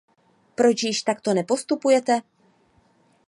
[0.55, 2.21] Proč již takto nepostupujete?